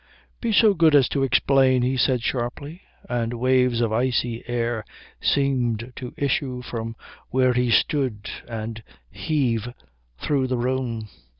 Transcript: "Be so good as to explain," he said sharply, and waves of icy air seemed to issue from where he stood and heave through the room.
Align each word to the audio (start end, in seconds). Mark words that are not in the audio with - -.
"Be 0.41 0.51
so 0.51 0.73
good 0.73 0.95
as 0.95 1.07
to 1.09 1.21
explain," 1.21 1.83
he 1.83 1.95
said 1.95 2.23
sharply, 2.23 2.81
and 3.07 3.35
waves 3.35 3.81
of 3.81 3.91
icy 3.93 4.43
air 4.49 4.83
seemed 5.21 5.93
to 5.97 6.11
issue 6.17 6.63
from 6.63 6.95
where 7.29 7.53
he 7.53 7.69
stood 7.69 8.27
and 8.49 8.81
heave 9.11 9.67
through 10.19 10.47
the 10.47 10.57
room. 10.57 11.07